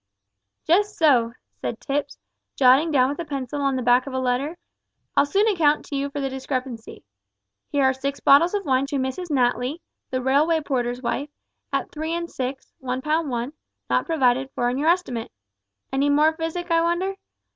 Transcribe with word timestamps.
"Just 0.65 0.97
so," 0.97 1.33
said 1.57 1.79
Tipps, 1.79 2.17
jotting 2.55 2.89
down 2.89 3.09
with 3.09 3.19
a 3.19 3.23
pencil 3.25 3.61
on 3.61 3.75
the 3.75 3.83
back 3.83 4.07
of 4.07 4.13
a 4.13 4.17
letter. 4.19 4.57
"I'll 5.15 5.27
soon 5.27 5.47
account 5.47 5.85
to 5.85 5.95
you 5.95 6.09
for 6.09 6.19
the 6.19 6.27
discrepancy. 6.27 7.03
Here 7.69 7.83
are 7.83 7.93
six 7.93 8.19
bottles 8.19 8.55
of 8.55 8.65
wine 8.65 8.87
to 8.87 8.95
Mrs 8.95 9.29
Natly, 9.29 9.77
the 10.09 10.19
railway 10.23 10.61
porter's 10.61 11.03
wife, 11.03 11.29
at 11.71 11.91
three 11.91 12.13
and 12.15 12.31
six 12.31 12.73
one 12.79 13.03
pound 13.03 13.29
one 13.29 13.53
not 13.91 14.07
provided 14.07 14.49
for 14.55 14.71
in 14.71 14.79
your 14.79 14.89
estimate. 14.89 15.31
Any 15.93 16.09
more 16.09 16.33
physic, 16.33 16.71
I 16.71 16.81
wonder? 16.81 17.17